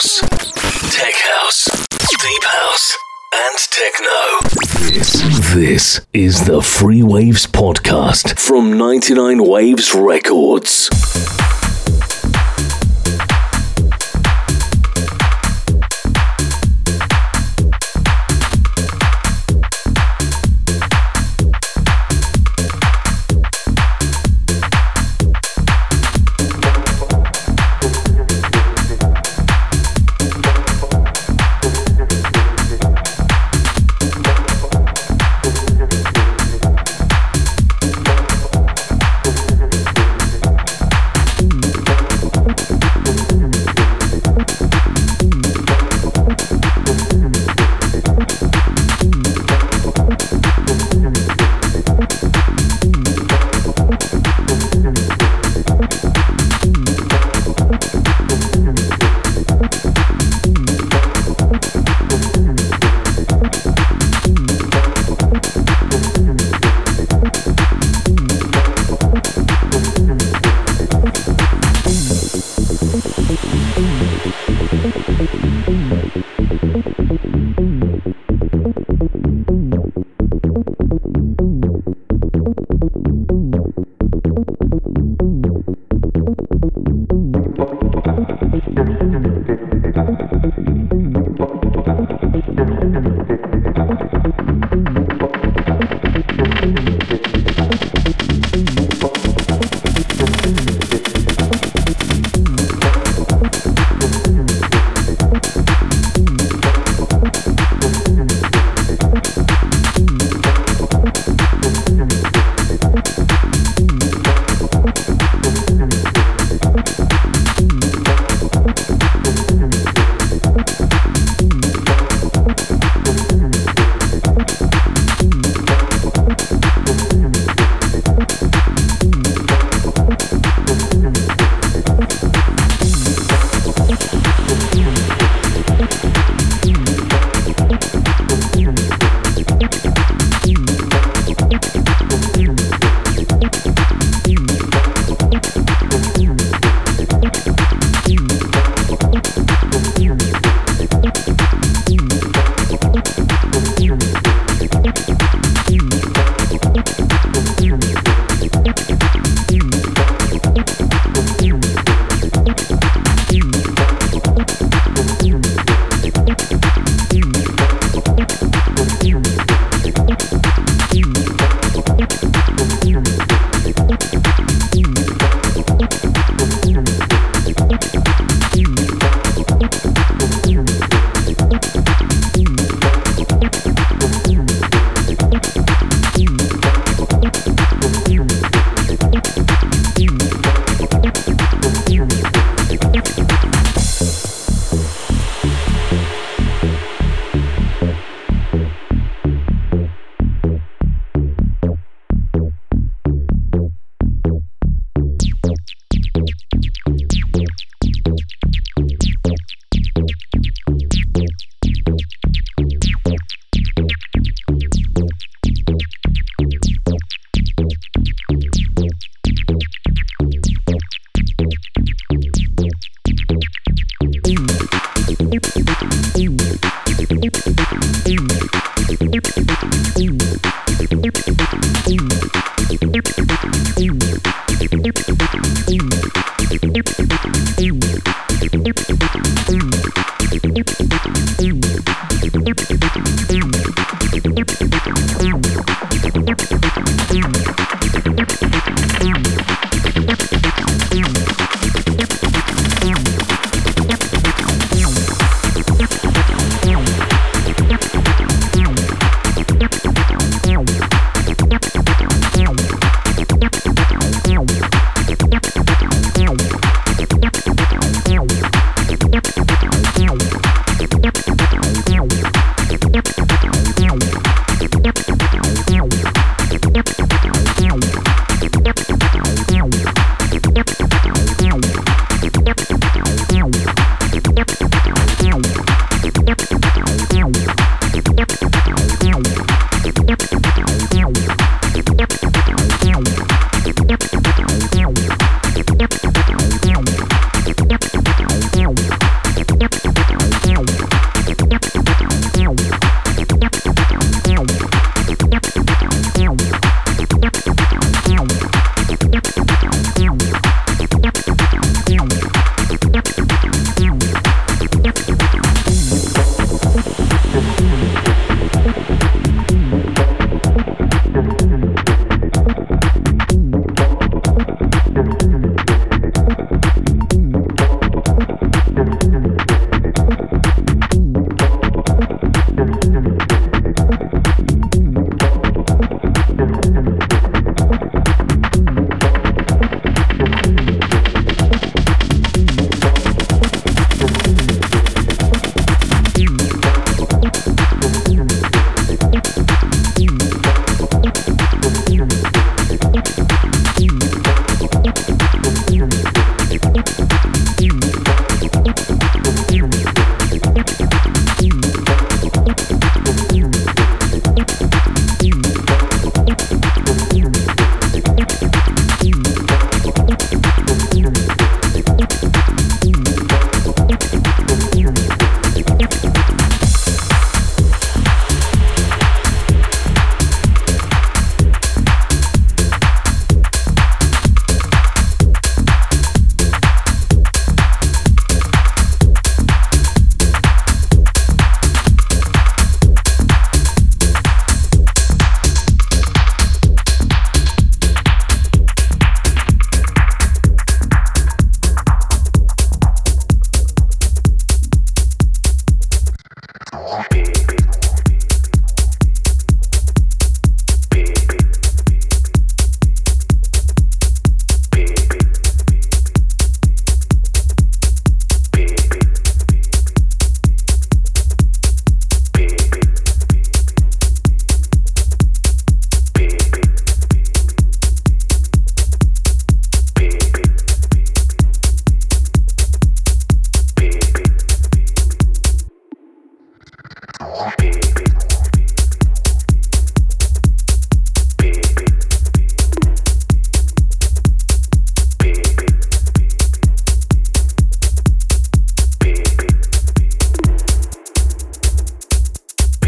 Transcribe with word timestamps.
house, 0.00 0.20
tech 0.96 1.14
house, 1.14 1.68
deep 1.90 2.44
house, 2.44 2.96
and 3.34 3.58
techno. 3.70 4.88
This, 4.88 5.52
this 5.52 6.00
is 6.14 6.46
the 6.46 6.62
Free 6.62 7.02
Waves 7.02 7.46
podcast 7.46 8.38
from 8.38 8.78
99 8.78 9.46
Waves 9.46 9.94
Records. 9.94 10.88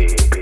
baby. 0.09 0.42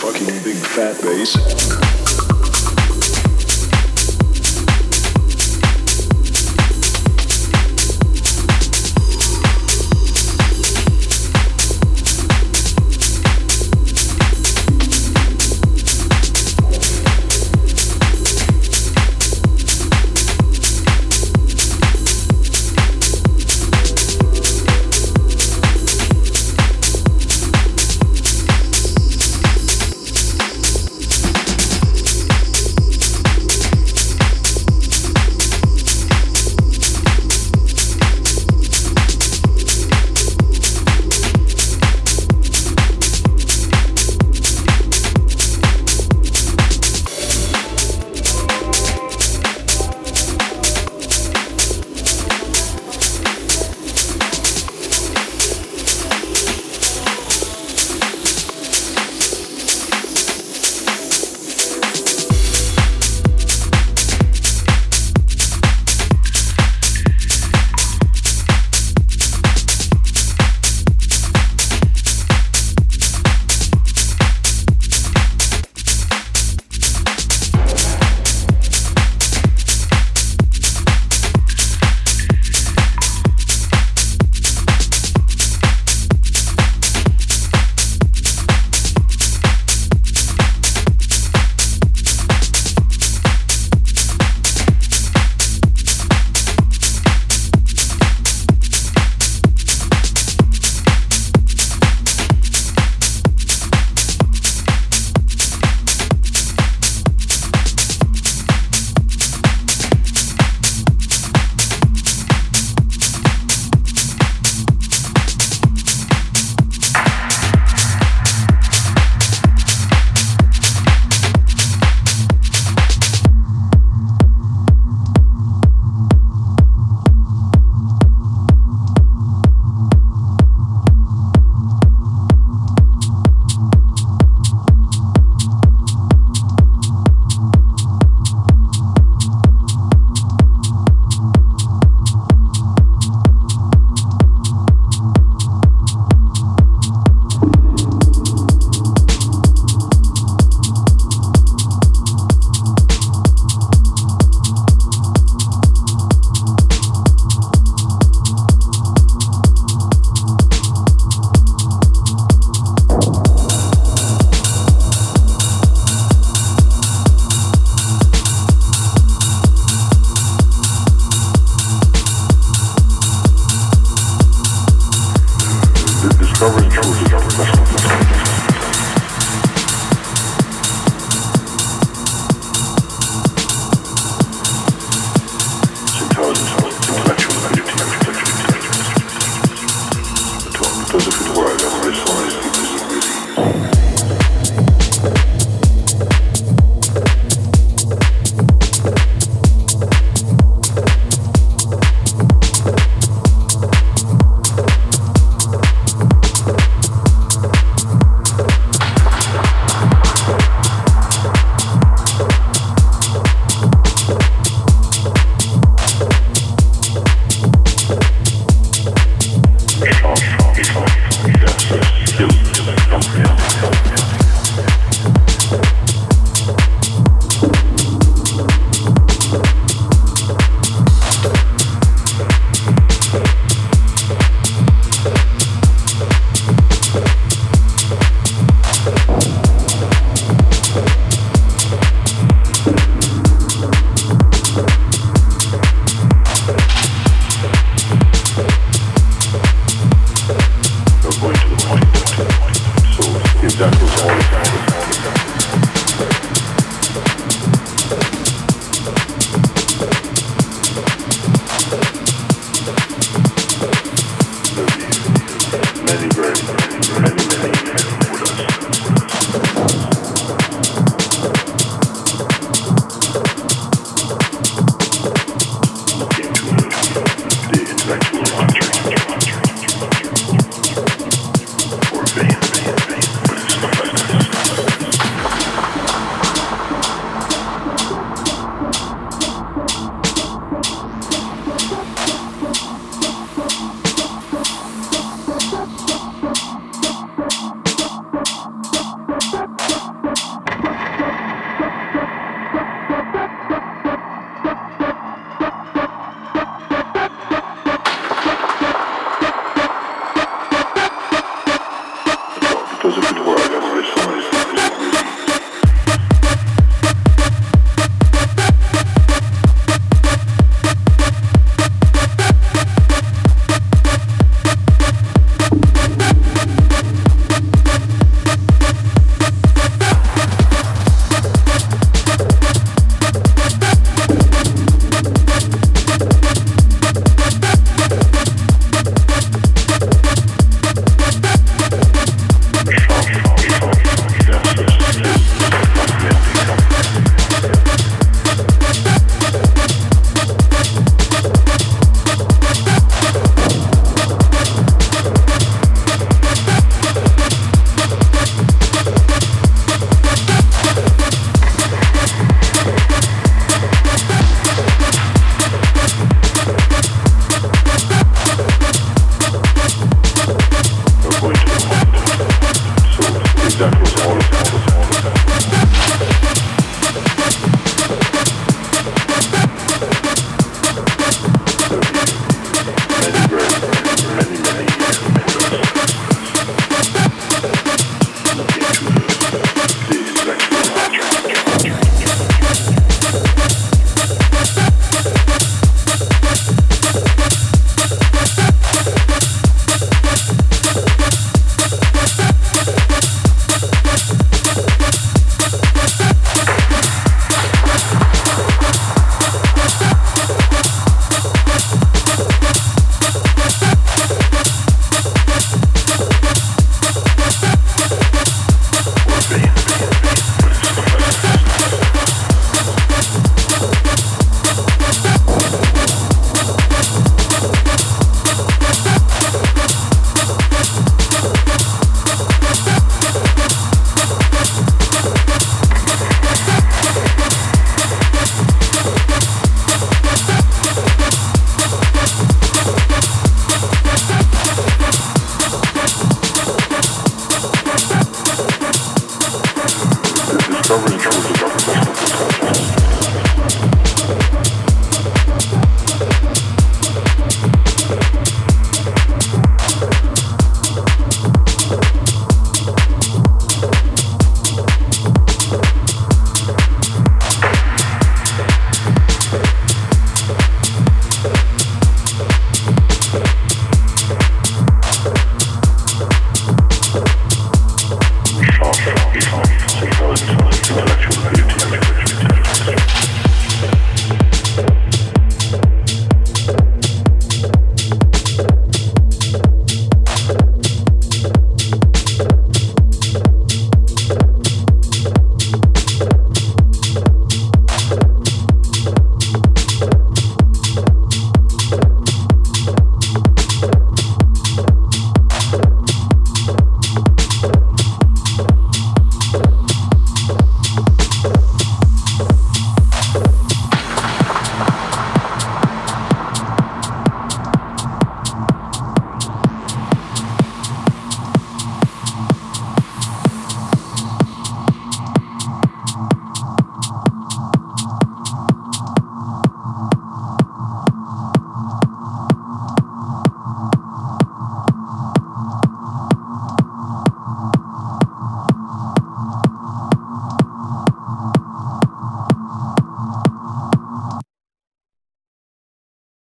Motherfucking 0.00 0.44
big 0.44 0.56
fat 0.56 1.00
bass. 1.02 1.99